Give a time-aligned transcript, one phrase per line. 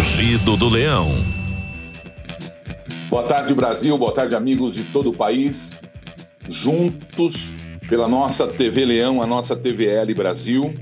[0.00, 1.10] Rugido do Leão.
[3.10, 3.98] Boa tarde, Brasil.
[3.98, 5.78] Boa tarde, amigos de todo o país.
[6.48, 7.52] Juntos
[7.86, 10.74] pela nossa TV Leão, a nossa TVL Brasil.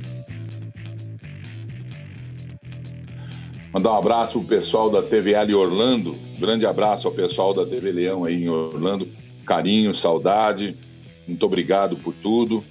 [3.72, 6.12] Mandar um abraço pro pessoal da TVL Orlando.
[6.38, 9.08] Grande abraço ao pessoal da TV Leão aí em Orlando.
[9.44, 10.78] Carinho, saudade.
[11.26, 12.62] Muito obrigado por tudo.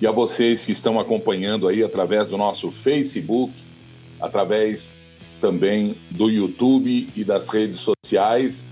[0.00, 3.52] E a vocês que estão acompanhando aí através do nosso Facebook,
[4.18, 4.94] através
[5.40, 8.66] também do YouTube e das redes sociais.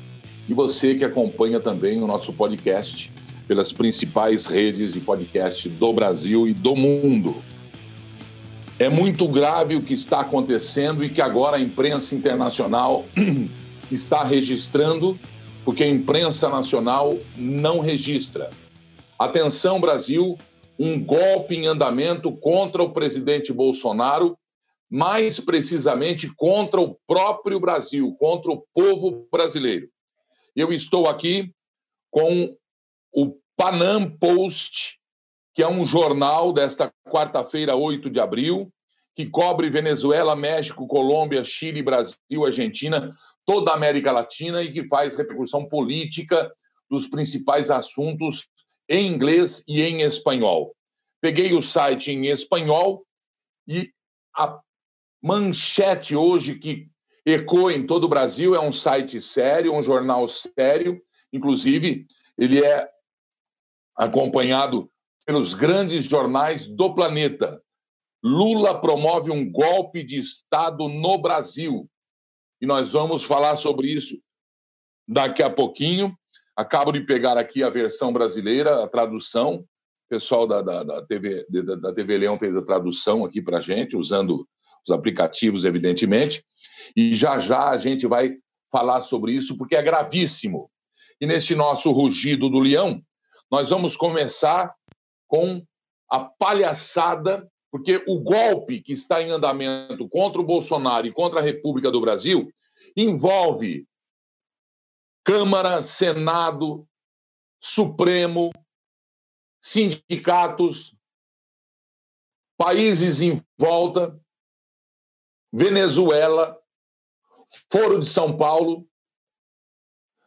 [0.49, 3.13] E você que acompanha também o nosso podcast
[3.47, 7.37] pelas principais redes de podcast do Brasil e do mundo.
[8.79, 13.05] É muito grave o que está acontecendo e que agora a imprensa internacional
[13.91, 15.19] está registrando,
[15.65, 18.51] porque a imprensa nacional não registra.
[19.19, 20.37] Atenção, Brasil,
[20.79, 24.37] um golpe em andamento contra o presidente Bolsonaro
[24.95, 29.89] mais precisamente contra o próprio Brasil, contra o povo brasileiro.
[30.55, 31.53] Eu estou aqui
[32.13, 32.57] com
[33.13, 35.01] o Panam Post,
[35.53, 38.73] que é um jornal desta quarta-feira, 8 de abril,
[39.17, 43.13] que cobre Venezuela, México, Colômbia, Chile, Brasil, Argentina,
[43.45, 46.53] toda a América Latina e que faz repercussão política
[46.89, 48.47] dos principais assuntos
[48.89, 50.73] em inglês e em espanhol.
[51.21, 53.05] Peguei o site em espanhol
[53.67, 53.91] e
[54.37, 54.61] a
[55.25, 56.87] Manchete hoje, que
[57.25, 61.01] ecoa em todo o Brasil, é um site sério, um jornal sério.
[61.33, 62.87] Inclusive, ele é
[63.97, 64.91] acompanhado
[65.25, 67.59] pelos grandes jornais do planeta.
[68.23, 71.89] Lula promove um golpe de Estado no Brasil.
[72.61, 74.21] E nós vamos falar sobre isso
[75.09, 76.15] daqui a pouquinho.
[76.55, 79.57] Acabo de pegar aqui a versão brasileira, a tradução.
[79.57, 79.67] O
[80.11, 83.97] pessoal da, da, da, TV, da, TV Leão fez a tradução aqui para a gente,
[83.97, 84.47] usando
[84.87, 86.45] os aplicativos, evidentemente.
[86.97, 88.37] E já já a gente vai
[88.71, 90.71] falar sobre isso, porque é gravíssimo.
[91.21, 93.03] E neste nosso rugido do leão,
[93.51, 94.75] nós vamos começar
[95.29, 95.65] com
[96.11, 101.43] a palhaçada, porque o golpe que está em andamento contra o Bolsonaro e contra a
[101.43, 102.53] República do Brasil
[102.97, 103.87] envolve
[105.25, 106.87] Câmara, Senado,
[107.61, 108.53] Supremo,
[109.61, 110.95] sindicatos,
[112.59, 114.21] países em volta,
[115.57, 116.59] Venezuela,
[117.71, 118.89] Foro de São Paulo,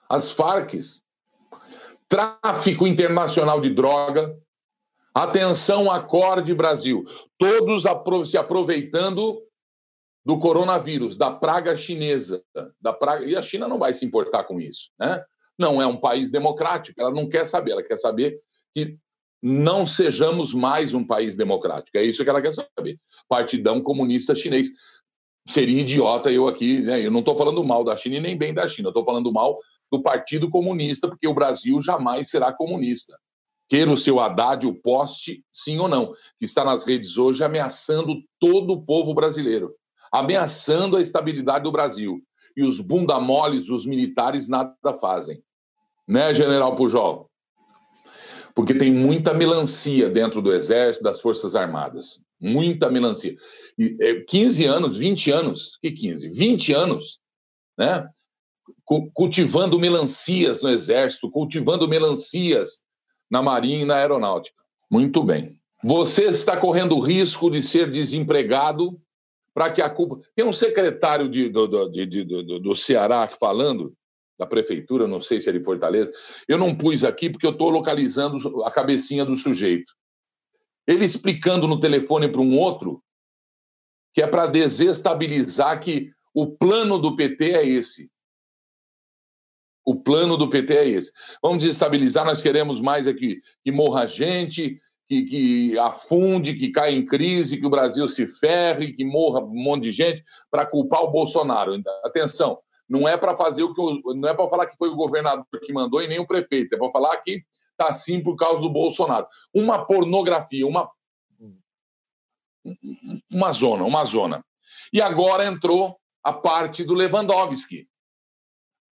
[0.09, 0.79] as Farc,
[2.07, 4.33] tráfico internacional de droga,
[5.13, 7.03] atenção acorde Brasil,
[7.37, 7.83] todos
[8.29, 9.43] se aproveitando
[10.25, 12.41] do coronavírus, da praga chinesa,
[12.79, 15.21] da praga e a China não vai se importar com isso, né?
[15.59, 18.39] Não é um país democrático, ela não quer saber, ela quer saber
[18.73, 18.97] que
[19.41, 21.97] não sejamos mais um país democrático.
[21.97, 22.99] É isso que ela quer saber.
[23.29, 24.69] Partidão Comunista Chinês
[25.47, 27.05] seria idiota eu aqui, né?
[27.05, 29.57] Eu não estou falando mal da China e nem bem da China, estou falando mal
[29.89, 33.17] do Partido Comunista, porque o Brasil jamais será comunista.
[33.69, 38.15] Queira o seu Haddad o poste, sim ou não, que está nas redes hoje ameaçando
[38.39, 39.73] todo o povo brasileiro,
[40.11, 42.21] ameaçando a estabilidade do Brasil.
[42.55, 45.41] E os bunda moles dos militares nada fazem.
[46.07, 47.29] Né, General Pujol?
[48.55, 53.35] Porque tem muita melancia dentro do Exército, das Forças Armadas muita melancia.
[53.77, 56.29] E, 15 é, anos, 20 anos, que 15?
[56.29, 57.19] 20 anos,
[57.77, 58.07] né?
[59.13, 62.83] Cultivando melancias no Exército, cultivando melancias
[63.29, 64.57] na Marinha e na Aeronáutica.
[64.89, 65.59] Muito bem.
[65.83, 68.99] Você está correndo risco de ser desempregado
[69.53, 70.19] para que a culpa.
[70.35, 73.93] Tem um secretário de, do, do, de, do, do Ceará falando,
[74.37, 76.11] da prefeitura, não sei se é de Fortaleza.
[76.47, 79.93] Eu não pus aqui porque eu estou localizando a cabecinha do sujeito.
[80.87, 83.03] Ele explicando no telefone para um outro
[84.13, 88.09] que é para desestabilizar que o plano do PT é esse.
[89.85, 91.11] O plano do PT é esse.
[91.41, 97.05] Vamos desestabilizar, nós queremos mais aqui que morra gente, que, que afunde, que caia em
[97.05, 101.11] crise, que o Brasil se ferre, que morra um monte de gente, para culpar o
[101.11, 101.79] Bolsonaro.
[102.03, 104.95] Atenção, não é para fazer o que o, não é para falar que foi o
[104.95, 107.43] governador que mandou e nem o prefeito, é para falar que
[107.77, 109.27] está assim por causa do Bolsonaro.
[109.53, 110.91] Uma pornografia, uma
[113.31, 114.43] uma zona, uma zona.
[114.91, 117.87] E agora entrou a parte do Lewandowski.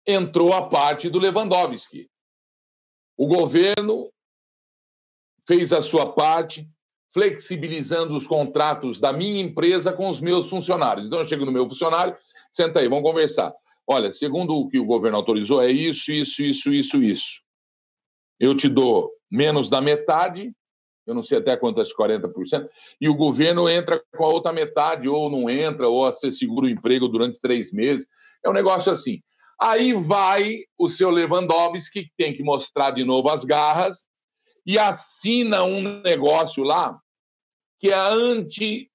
[0.06, 2.08] Entrou a parte do Lewandowski.
[3.18, 4.12] O governo
[5.48, 6.70] fez a sua parte,
[7.12, 11.08] flexibilizando os contratos da minha empresa com os meus funcionários.
[11.08, 12.16] Então, eu chego no meu funcionário,
[12.52, 13.52] senta aí, vamos conversar.
[13.88, 17.43] Olha, segundo o que o governo autorizou, é isso, isso, isso, isso, isso
[18.40, 20.54] eu te dou menos da metade
[21.06, 22.68] eu não sei até quantas 40%,
[23.00, 26.70] e o governo entra com a outra metade, ou não entra, ou você segura o
[26.70, 28.08] emprego durante três meses.
[28.44, 29.22] É um negócio assim.
[29.60, 34.08] Aí vai o seu Lewandowski, que tem que mostrar de novo as garras,
[34.66, 36.98] e assina um negócio lá
[37.80, 38.90] que é anti.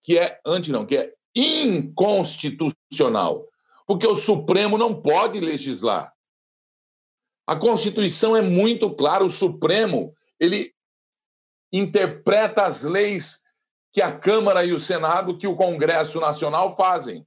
[0.00, 3.44] que é anti, não, que é inconstitucional.
[3.86, 6.13] Porque o Supremo não pode legislar.
[7.46, 10.72] A Constituição é muito clara, o Supremo, ele
[11.72, 13.42] interpreta as leis
[13.92, 17.26] que a Câmara e o Senado, que o Congresso Nacional fazem.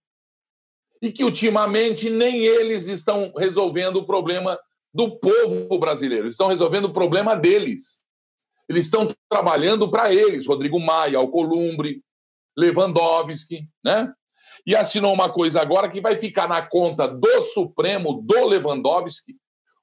[1.01, 4.59] E que ultimamente nem eles estão resolvendo o problema
[4.93, 8.03] do povo brasileiro, estão resolvendo o problema deles.
[8.67, 12.03] Eles estão trabalhando para eles, Rodrigo Maia, Alcolumbre,
[12.57, 14.11] Lewandowski, né?
[14.65, 19.35] E assinou uma coisa agora que vai ficar na conta do Supremo, do Lewandowski,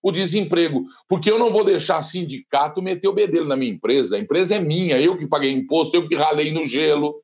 [0.05, 4.17] o desemprego, porque eu não vou deixar sindicato meter o bedelho na minha empresa.
[4.17, 7.23] A empresa é minha, eu que paguei imposto, eu que ralei no gelo.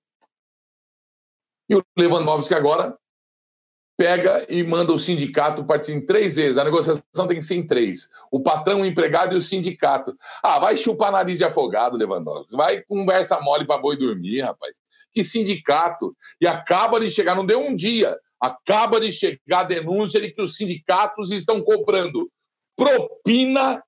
[1.68, 2.96] E o Lewandowski agora
[3.98, 6.56] pega e manda o sindicato partir em três vezes.
[6.56, 8.08] A negociação tem que ser em três.
[8.32, 10.16] O patrão, o empregado e o sindicato.
[10.42, 12.56] Ah, vai chupar nariz de afogado, Lewandowski.
[12.56, 14.80] Vai conversa mole para boi dormir, rapaz.
[15.12, 16.16] Que sindicato?
[16.40, 20.40] E acaba de chegar, não deu um dia, acaba de chegar a denúncia de que
[20.40, 22.30] os sindicatos estão cobrando
[22.80, 23.82] propina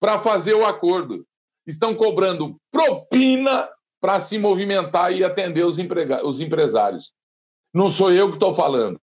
[0.00, 1.26] para fazer o acordo.
[1.66, 3.68] Estão cobrando propina
[4.00, 5.76] para se movimentar e atender os,
[6.24, 7.12] os empresários.
[7.72, 8.98] Não sou eu que estou falando.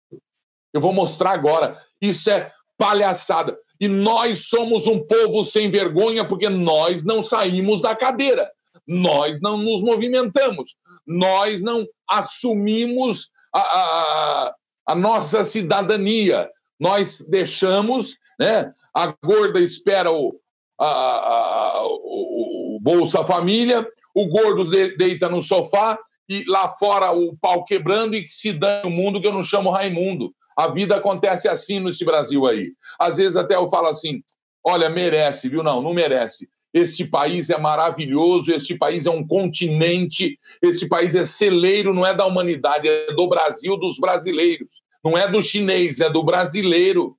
[0.73, 1.79] Eu vou mostrar agora.
[2.01, 3.59] Isso é palhaçada.
[3.79, 8.51] E nós somos um povo sem vergonha porque nós não saímos da cadeira.
[8.87, 10.77] Nós não nos movimentamos.
[11.07, 14.55] Nós não assumimos a, a,
[14.87, 16.51] a nossa cidadania.
[16.79, 20.39] Nós deixamos né, a gorda espera o,
[20.79, 27.37] a, a, o, Bolsa Família, o gordo de, deita no sofá e lá fora o
[27.37, 30.35] pau quebrando e que se dane o mundo que eu não chamo Raimundo.
[30.57, 32.73] A vida acontece assim nesse Brasil aí.
[32.99, 34.23] Às vezes até eu falo assim,
[34.65, 35.63] olha, merece, viu?
[35.63, 36.49] Não, não merece.
[36.73, 42.13] Este país é maravilhoso, este país é um continente, este país é celeiro, não é
[42.13, 44.83] da humanidade, é do Brasil, dos brasileiros.
[45.05, 47.17] Não é do chinês, é do brasileiro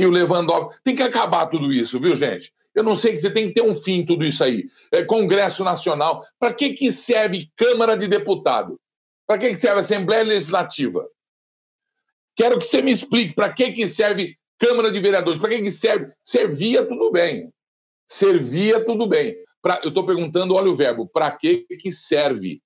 [0.00, 0.80] e o Lewandowski.
[0.82, 2.52] Tem que acabar tudo isso, viu, gente?
[2.74, 4.66] Eu não sei que você tem que ter um fim tudo isso aí.
[4.90, 6.24] É, Congresso Nacional.
[6.38, 8.80] Para que, que serve Câmara de Deputado?
[9.26, 11.06] Para que, que serve Assembleia Legislativa?
[12.34, 15.38] Quero que você me explique para que, que serve Câmara de Vereadores.
[15.38, 16.12] Para que, que serve?
[16.24, 17.52] Servia tudo bem.
[18.06, 19.36] Servia tudo bem.
[19.60, 22.62] Pra, eu estou perguntando, olha o verbo, para que, que serve?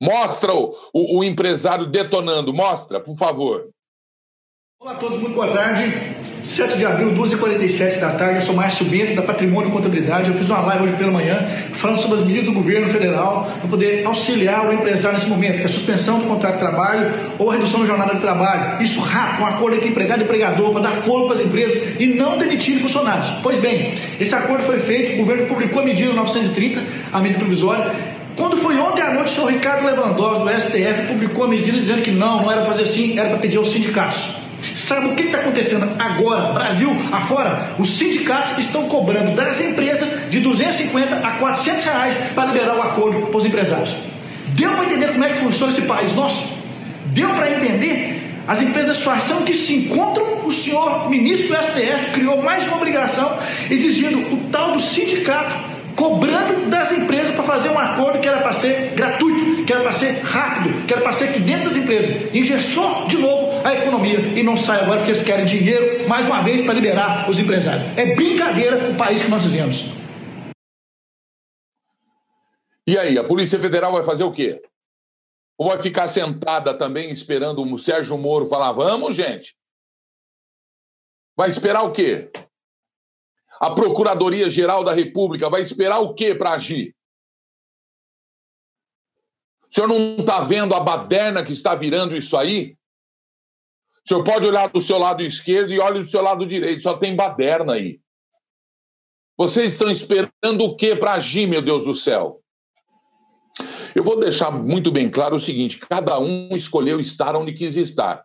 [0.00, 3.68] Mostra o, o, o empresário detonando, mostra, por favor.
[4.80, 6.16] Olá a todos, muito boa tarde.
[6.40, 10.30] 7 de abril, 2h47 da tarde, eu sou Márcio Bento, da Patrimônio e Contabilidade.
[10.30, 13.68] Eu fiz uma live hoje pela manhã falando sobre as medidas do governo federal para
[13.68, 17.50] poder auxiliar o empresário nesse momento, que é a suspensão do contrato de trabalho ou
[17.50, 18.80] a redução da jornada de trabalho.
[18.80, 22.06] Isso rápido, um acordo entre empregado e empregador para dar fogo para as empresas e
[22.06, 23.30] não demitir funcionários.
[23.42, 28.17] Pois bem, esse acordo foi feito, o governo publicou a medida 930, a medida provisória,
[28.38, 32.02] quando foi ontem à noite, o senhor Ricardo Lewandowski, do STF, publicou a medida dizendo
[32.02, 34.36] que não, não era fazer assim, era para pedir aos sindicatos.
[34.74, 37.74] Sabe o que está acontecendo agora, Brasil afora?
[37.78, 43.26] Os sindicatos estão cobrando das empresas de 250 a 400 reais para liberar o acordo
[43.26, 43.96] para os empresários.
[44.50, 46.48] Deu para entender como é que funciona esse país nosso?
[47.06, 50.46] Deu para entender as empresas na situação que se encontram?
[50.46, 53.36] O senhor ministro do STF criou mais uma obrigação
[53.68, 58.52] exigindo o tal do sindicato cobrando das empresas para fazer um acordo que era para
[58.52, 62.32] ser gratuito, que era para ser rápido, que era para ser aqui dentro das empresas.
[62.32, 66.40] Engessou de novo a economia e não sai agora porque eles querem dinheiro, mais uma
[66.40, 67.98] vez, para liberar os empresários.
[67.98, 69.86] É brincadeira o país que nós vivemos.
[72.86, 74.62] E aí, a Polícia Federal vai fazer o quê?
[75.58, 79.56] Ou vai ficar sentada também esperando o Sérgio Moro falar, vamos, gente?
[81.36, 82.30] Vai esperar o quê?
[83.60, 86.94] A Procuradoria-Geral da República vai esperar o quê para agir?
[89.70, 92.76] O senhor não está vendo a baderna que está virando isso aí?
[94.04, 96.96] O senhor pode olhar do seu lado esquerdo e olhe do seu lado direito, só
[96.96, 98.00] tem baderna aí.
[99.36, 102.42] Vocês estão esperando o quê para agir, meu Deus do céu?
[103.94, 108.24] Eu vou deixar muito bem claro o seguinte: cada um escolheu estar onde quis estar.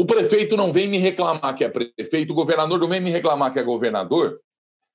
[0.00, 3.52] O prefeito não vem me reclamar que é prefeito, o governador não vem me reclamar
[3.52, 4.40] que é governador,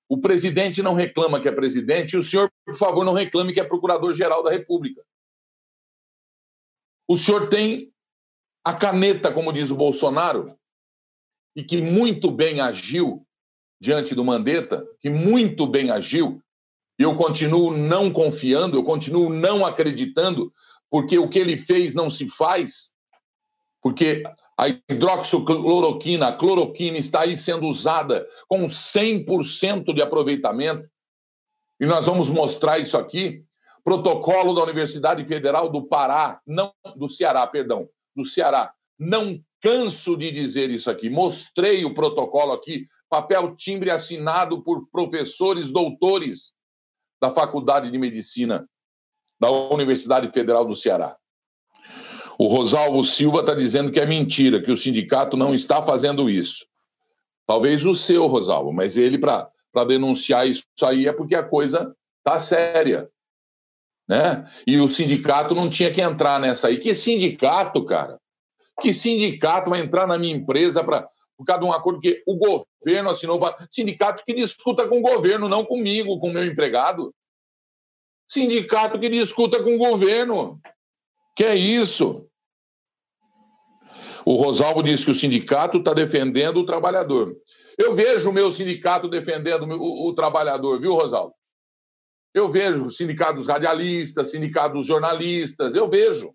[0.10, 3.60] o presidente não reclama que é presidente, e o senhor, por favor, não reclame que
[3.60, 5.06] é procurador-geral da República.
[7.08, 7.94] O senhor tem
[8.64, 10.58] a caneta, como diz o Bolsonaro,
[11.56, 13.28] e que muito bem agiu
[13.80, 16.42] diante do Mandetta, que muito bem agiu,
[16.98, 20.52] e eu continuo não confiando, eu continuo não acreditando,
[20.90, 22.96] porque o que ele fez não se faz,
[23.84, 24.24] porque
[24.58, 30.90] a hidroxicloroquina, a cloroquina está aí sendo usada com 100% de aproveitamento.
[31.80, 33.44] E nós vamos mostrar isso aqui.
[33.84, 38.74] Protocolo da Universidade Federal do Pará, não do Ceará, perdão, do Ceará.
[38.98, 41.10] Não canso de dizer isso aqui.
[41.10, 46.54] Mostrei o protocolo aqui, papel timbre assinado por professores doutores
[47.22, 48.68] da Faculdade de Medicina
[49.40, 51.18] da Universidade Federal do Ceará.
[52.38, 56.65] O Rosalvo Silva está dizendo que é mentira, que o sindicato não está fazendo isso.
[57.48, 59.50] Talvez o seu, Rosalvo, mas ele, para
[59.88, 63.10] denunciar isso aí, é porque a coisa está séria.
[64.08, 64.50] Né?
[64.65, 66.77] E o sindicato não tinha que entrar nessa aí.
[66.77, 68.20] Que sindicato, cara?
[68.82, 72.38] Que sindicato vai entrar na minha empresa para por causa de um acordo que o
[72.38, 73.39] governo assinou?
[73.70, 77.13] Sindicato que discuta com o governo, não comigo, com o meu empregado.
[78.27, 80.60] Sindicato que discuta com o governo.
[81.36, 82.30] Que é isso?
[84.25, 87.36] O Rosalvo disse que o sindicato está defendendo o trabalhador.
[87.77, 91.36] Eu vejo o meu sindicato defendendo o, o trabalhador, viu, Rosalvo?
[92.34, 96.34] Eu vejo sindicatos radialistas, sindicatos jornalistas, eu vejo.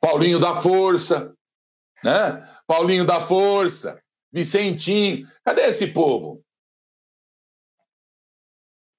[0.00, 1.34] Paulinho da Força,
[2.02, 2.46] né?
[2.66, 5.26] Paulinho da Força, Vicentinho.
[5.44, 6.44] Cadê esse povo?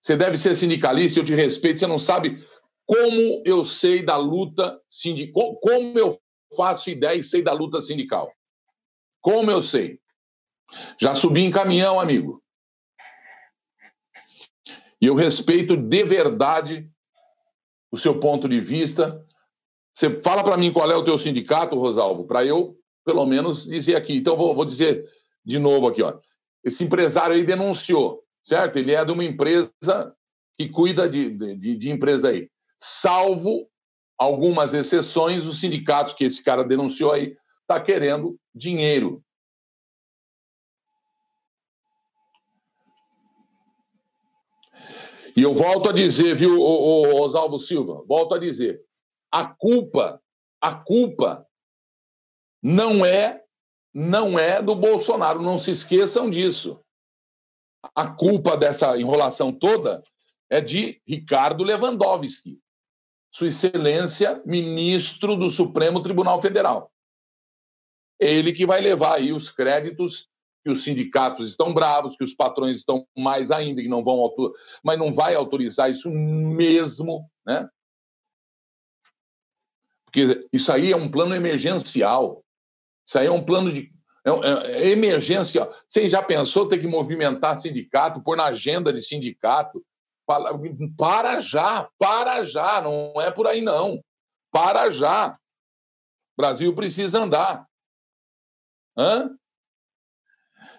[0.02, 2.38] Você deve ser sindicalista, eu te respeito, você não sabe
[2.86, 6.20] como eu sei da luta sindical, como eu
[6.56, 8.32] faço ideia e sei da luta sindical.
[9.22, 10.00] Como eu sei?
[11.00, 12.44] Já subi em caminhão, amigo.
[15.02, 16.90] E eu respeito de verdade
[17.92, 19.24] o seu ponto de vista.
[19.94, 23.96] Você fala para mim qual é o teu sindicato, Rosalvo, para eu, pelo menos, dizer
[23.96, 24.16] aqui.
[24.18, 25.04] Então, vou, vou dizer
[25.44, 26.04] de novo aqui.
[26.04, 26.20] Ó.
[26.64, 28.78] Esse empresário aí denunciou, certo?
[28.78, 29.72] Ele é de uma empresa
[30.58, 32.50] que cuida de, de, de empresa aí
[32.86, 33.68] salvo
[34.16, 39.24] algumas exceções, os sindicatos que esse cara denunciou aí está querendo dinheiro.
[45.36, 48.82] E eu volto a dizer, viu, o, o Rosalvo Silva, volto a dizer,
[49.32, 50.22] a culpa,
[50.62, 51.46] a culpa
[52.62, 53.42] não é
[53.94, 56.80] não é do Bolsonaro, não se esqueçam disso.
[57.96, 60.04] A culpa dessa enrolação toda
[60.50, 62.60] é de Ricardo Lewandowski.
[63.36, 66.90] Sua Excelência, ministro do Supremo Tribunal Federal.
[68.18, 70.30] Ele que vai levar aí os créditos
[70.64, 74.32] que os sindicatos estão bravos, que os patrões estão mais ainda, que não vão
[74.82, 77.70] mas não vai autorizar isso mesmo, né?
[80.06, 82.42] Porque isso aí é um plano emergencial.
[83.06, 83.92] Isso aí é um plano de
[84.24, 85.70] é, é, é emergência.
[85.86, 89.86] Você já pensou ter que movimentar sindicato, pôr na agenda de sindicato,
[90.98, 94.02] para já, para já, não é por aí não.
[94.52, 95.32] Para já.
[95.32, 97.66] O Brasil precisa andar.
[98.98, 99.36] Hã?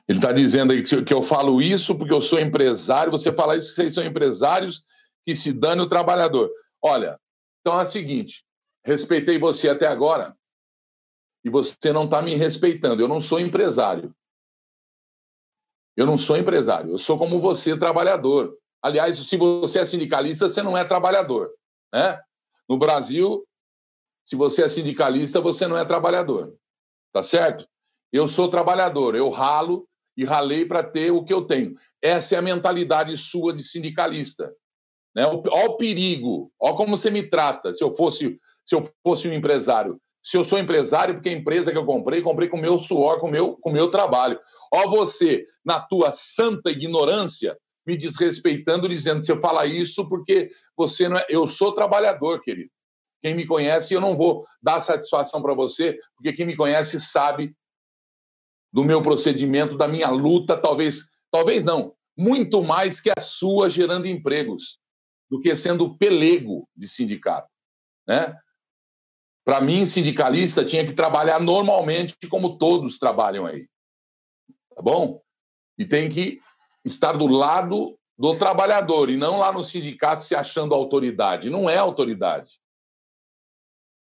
[0.09, 3.69] Ele está dizendo aí que eu falo isso porque eu sou empresário, você fala isso
[3.69, 4.85] que vocês são empresários
[5.25, 6.51] que se dane o trabalhador.
[6.81, 7.19] Olha,
[7.61, 8.45] então é o seguinte:
[8.85, 10.37] respeitei você até agora
[11.45, 13.03] e você não está me respeitando.
[13.03, 14.15] Eu não sou empresário.
[15.97, 16.91] Eu não sou empresário.
[16.91, 18.57] Eu sou como você, trabalhador.
[18.87, 21.51] Aliás, se você é sindicalista, você não é trabalhador.
[21.93, 22.21] Né?
[22.69, 23.45] No Brasil,
[24.25, 26.55] se você é sindicalista, você não é trabalhador.
[27.13, 27.67] Tá certo?
[28.13, 31.75] Eu sou trabalhador, eu ralo e ralei para ter o que eu tenho.
[32.01, 34.55] Essa é a mentalidade sua de sindicalista.
[35.13, 35.27] Né?
[35.27, 39.33] Olha o perigo, olha como você me trata se eu fosse se eu fosse um
[39.33, 40.01] empresário.
[40.23, 43.19] Se eu sou empresário, porque a empresa que eu comprei, comprei com o meu suor,
[43.19, 44.39] com o meu, com meu trabalho.
[44.73, 51.09] Ó você, na tua santa ignorância, me desrespeitando, dizendo se eu falar isso porque você
[51.09, 51.27] não é.
[51.29, 52.71] Eu sou trabalhador, querido.
[53.23, 57.57] Quem me conhece, eu não vou dar satisfação para você, porque quem me conhece sabe
[58.73, 64.07] do meu procedimento, da minha luta, talvez, talvez não, muito mais que a sua gerando
[64.07, 64.79] empregos,
[65.31, 67.49] do que sendo pelego de sindicato,
[68.07, 68.37] né?
[69.45, 73.69] Para mim, sindicalista tinha que trabalhar normalmente como todos trabalham aí.
[74.75, 75.23] Tá bom?
[75.79, 76.41] E tem que
[76.87, 81.51] estar do lado do trabalhador e não lá no sindicato se achando autoridade.
[81.51, 82.61] Não é autoridade.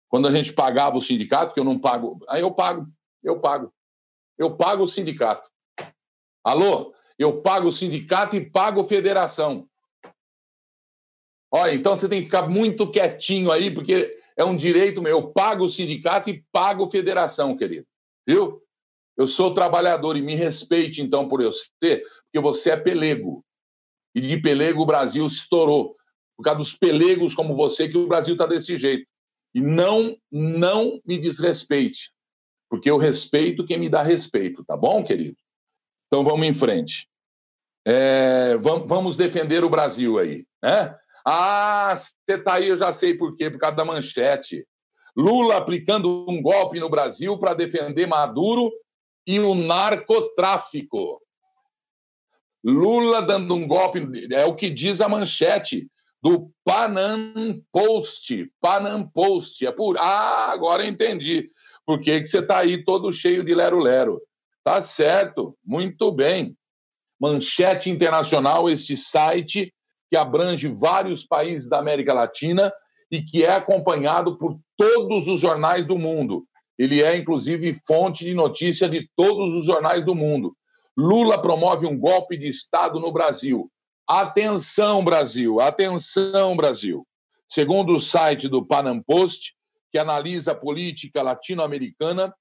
[0.07, 2.87] Quando a gente pagava o sindicato, que eu não pago, aí eu pago,
[3.23, 3.71] eu pago.
[4.37, 5.49] Eu pago o sindicato.
[6.43, 6.93] Alô?
[7.19, 9.69] Eu pago o sindicato e pago a federação.
[11.51, 15.19] Olha, então você tem que ficar muito quietinho aí, porque é um direito meu.
[15.19, 17.85] Eu pago o sindicato e pago a federação, querido.
[18.25, 18.61] Viu?
[19.17, 23.45] Eu sou trabalhador e me respeite, então, por eu ser, porque você é pelego.
[24.15, 25.93] E de pelego o Brasil estourou.
[26.35, 29.05] Por causa dos pelegos como você, que o Brasil está desse jeito.
[29.53, 32.11] E não, não me desrespeite,
[32.69, 35.37] porque eu respeito quem me dá respeito, tá bom, querido?
[36.07, 37.07] Então vamos em frente.
[37.85, 40.95] É, vamos defender o Brasil aí, né?
[41.25, 44.65] Ah, você tá aí, eu já sei por quê, por causa da manchete.
[45.15, 48.71] Lula aplicando um golpe no Brasil para defender Maduro
[49.25, 51.21] e o narcotráfico.
[52.63, 53.99] Lula dando um golpe,
[54.31, 55.89] é o que diz a manchete
[56.21, 58.51] do Panam Post.
[58.61, 59.65] Panam Post.
[59.65, 59.97] É por.
[59.97, 61.49] Ah, agora entendi.
[61.85, 64.21] Por que, que você está aí todo cheio de lero-lero?
[64.63, 66.55] Tá certo, muito bem.
[67.19, 69.73] Manchete Internacional, este site
[70.09, 72.71] que abrange vários países da América Latina
[73.09, 76.45] e que é acompanhado por todos os jornais do mundo.
[76.77, 80.55] Ele é, inclusive, fonte de notícia de todos os jornais do mundo.
[80.97, 83.71] Lula promove um golpe de Estado no Brasil.
[84.07, 85.61] Atenção, Brasil!
[85.61, 87.07] Atenção, Brasil!
[87.47, 89.55] Segundo o site do Panam Post,
[89.91, 92.33] que analisa a política latino-americana,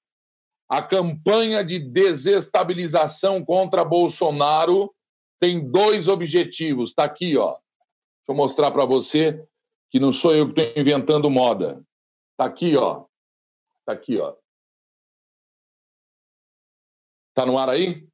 [0.69, 4.89] a campanha de desestabilização contra Bolsonaro
[5.37, 6.91] tem dois objetivos.
[6.91, 7.51] Está aqui, ó.
[7.51, 9.43] Deixa eu mostrar para você
[9.89, 11.83] que não sou eu que estou inventando moda.
[12.31, 13.03] Está aqui, ó.
[13.81, 14.35] Está aqui, ó.
[17.29, 18.07] Está no ar aí?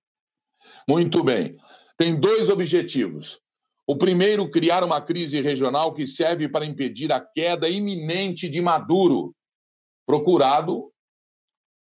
[0.88, 1.58] Muito bem.
[1.98, 3.42] Tem dois objetivos.
[3.86, 9.36] O primeiro, criar uma crise regional que serve para impedir a queda iminente de Maduro,
[10.06, 10.94] procurado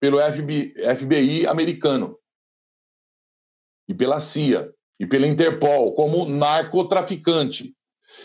[0.01, 2.19] pelo FBI americano
[3.89, 7.75] e pela CIA e pela Interpol como narcotraficante.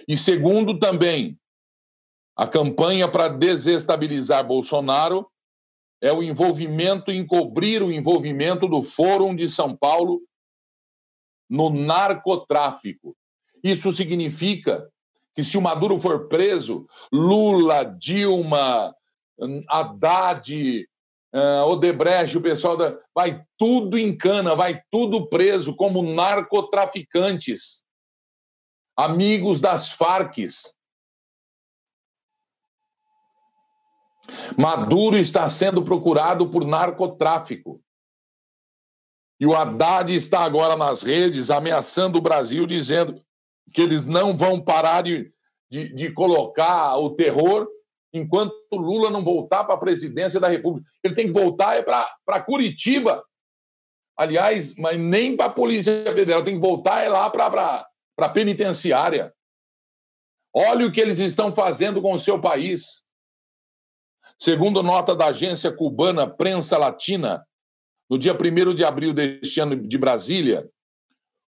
[0.08, 1.40] E segundo, também,
[2.36, 5.32] a campanha para desestabilizar Bolsonaro
[6.04, 10.22] é o envolvimento, encobrir o envolvimento do Fórum de São Paulo
[11.50, 13.16] no narcotráfico.
[13.64, 14.92] Isso significa
[15.34, 18.94] que, se o Maduro for preso, Lula, Dilma,
[19.70, 20.86] Haddad,
[21.34, 23.00] uh, Odebrecht, o pessoal da.
[23.16, 27.82] Vai tudo em cana, vai tudo preso como narcotraficantes,
[28.98, 30.76] amigos das Farcs.
[34.58, 37.82] Maduro está sendo procurado por narcotráfico.
[39.40, 43.20] E o Haddad está agora nas redes ameaçando o Brasil, dizendo
[43.74, 45.34] que eles não vão parar de,
[45.70, 47.68] de, de colocar o terror
[48.14, 50.88] enquanto Lula não voltar para a presidência da República.
[51.04, 53.24] Ele tem que voltar é para Curitiba.
[54.16, 57.88] Aliás, mas nem para a Polícia Federal, tem que voltar é lá para
[58.20, 59.34] a penitenciária.
[60.56, 63.04] Olha o que eles estão fazendo com o seu país.
[64.38, 67.46] Segundo nota da agência cubana Prensa Latina,
[68.10, 70.70] no dia 1 de abril deste ano de Brasília,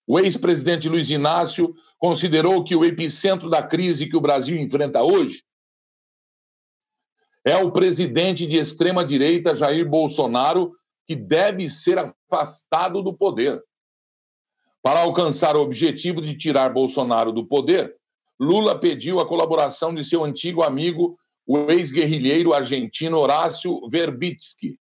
[0.05, 5.43] o ex-presidente Luiz Inácio considerou que o epicentro da crise que o Brasil enfrenta hoje
[7.45, 10.71] é o presidente de extrema-direita Jair Bolsonaro,
[11.05, 13.61] que deve ser afastado do poder.
[14.81, 17.95] Para alcançar o objetivo de tirar Bolsonaro do poder,
[18.39, 24.79] Lula pediu a colaboração de seu antigo amigo, o ex-guerrilheiro argentino Horácio Verbitsky,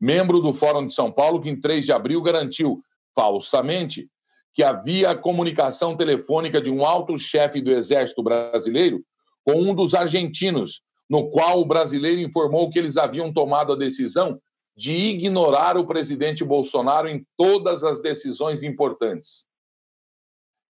[0.00, 2.82] membro do Fórum de São Paulo, que em 3 de abril garantiu,
[3.14, 4.10] falsamente,
[4.52, 9.04] que havia comunicação telefônica de um alto chefe do Exército Brasileiro
[9.44, 14.40] com um dos argentinos, no qual o brasileiro informou que eles haviam tomado a decisão
[14.76, 19.46] de ignorar o presidente Bolsonaro em todas as decisões importantes.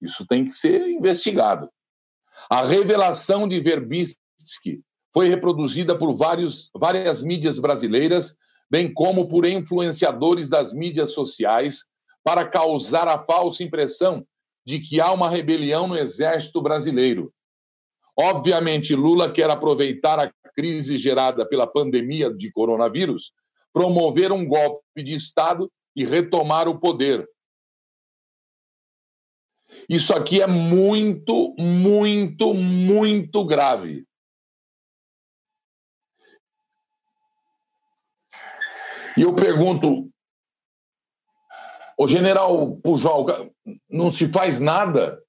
[0.01, 1.69] Isso tem que ser investigado.
[2.49, 8.37] A revelação de Verbitsky foi reproduzida por vários, várias mídias brasileiras,
[8.71, 11.89] bem como por influenciadores das mídias sociais,
[12.23, 14.25] para causar a falsa impressão
[14.65, 17.33] de que há uma rebelião no exército brasileiro.
[18.17, 23.33] Obviamente, Lula quer aproveitar a crise gerada pela pandemia de coronavírus,
[23.73, 27.27] promover um golpe de Estado e retomar o poder.
[29.89, 34.05] Isso aqui é muito, muito, muito grave.
[39.21, 40.11] E eu pergunto,
[41.99, 43.27] o general Pujol,
[43.87, 45.23] não se faz nada,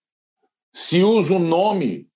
[0.74, 2.08] se usa o nome,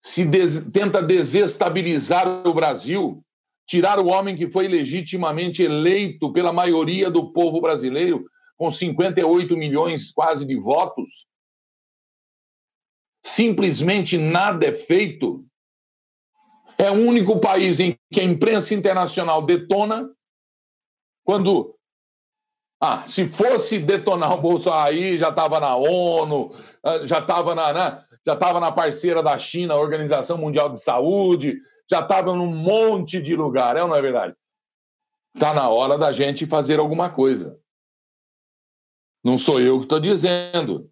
[0.00, 3.20] se des, tenta desestabilizar o Brasil,
[3.66, 8.24] tirar o homem que foi legitimamente eleito pela maioria do povo brasileiro,
[8.56, 11.26] com 58 milhões quase de votos.
[13.26, 15.44] Simplesmente nada é feito.
[16.78, 20.08] É o único país em que a imprensa internacional detona
[21.28, 21.74] quando
[22.80, 27.72] Ah, se fosse detonar o Bolsonaro aí, já estava na ONU, ah, já estava na,
[27.72, 31.58] né, já estava na parceira da China, Organização Mundial de Saúde,
[31.90, 34.34] já estava num monte de lugar, é ou não é verdade?
[35.34, 37.60] Está na hora da gente fazer alguma coisa.
[39.22, 40.88] Não sou eu que estou dizendo.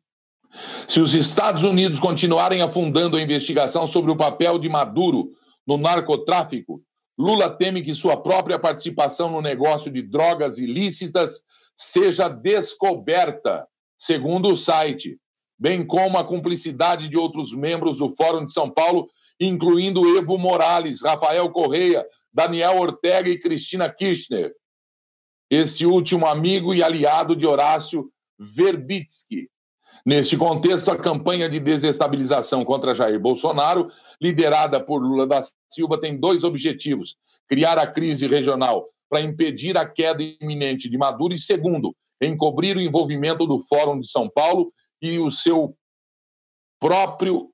[0.87, 5.31] Se os Estados Unidos continuarem afundando a investigação sobre o papel de Maduro
[5.67, 6.83] no narcotráfico,
[7.19, 11.43] Lula teme que sua própria participação no negócio de drogas ilícitas
[11.75, 15.19] seja descoberta, segundo o site,
[15.59, 19.09] bem como a cumplicidade de outros membros do Fórum de São Paulo,
[19.41, 24.55] incluindo Evo Morales, Rafael Correia, Daniel Ortega e Cristina Kirchner.
[25.51, 29.49] Esse último amigo e aliado de Horácio Verbitsky,
[30.07, 33.91] Neste contexto, a campanha de desestabilização contra Jair Bolsonaro,
[34.23, 37.17] liderada por Lula da Silva, tem dois objetivos:
[37.49, 41.93] criar a crise regional para impedir a queda iminente de Maduro e, segundo,
[42.23, 45.77] encobrir o envolvimento do Fórum de São Paulo e o seu
[46.79, 47.51] próprio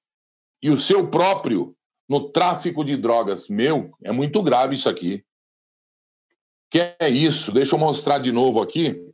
[0.63, 1.75] e o seu próprio
[2.07, 3.49] no tráfico de drogas.
[3.49, 5.25] Meu, é muito grave isso aqui.
[6.71, 7.51] Que é isso?
[7.51, 9.11] Deixa eu mostrar de novo aqui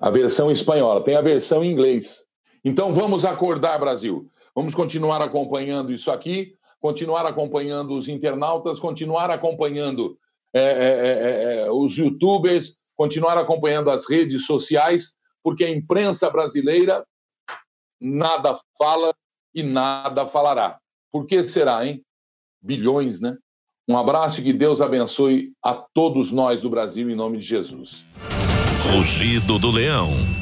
[0.00, 1.02] a versão espanhola.
[1.04, 2.26] Tem a versão em inglês.
[2.64, 4.28] Então vamos acordar, Brasil.
[4.54, 10.18] Vamos continuar acompanhando isso aqui, continuar acompanhando os internautas, continuar acompanhando
[10.54, 17.04] é, é, é, é, os youtubers, continuar acompanhando as redes sociais, porque a imprensa brasileira
[18.00, 19.14] nada fala
[19.54, 20.78] e nada falará.
[21.10, 22.02] Por que será, hein?
[22.60, 23.36] Bilhões, né?
[23.88, 28.04] Um abraço e que Deus abençoe a todos nós do Brasil em nome de Jesus.
[28.94, 30.41] Rugido do Leão.